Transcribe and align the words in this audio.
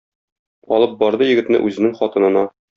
Алып 0.77 0.95
барды 1.03 1.29
егетне 1.29 1.63
үзенең 1.69 1.97
хатынына. 2.03 2.47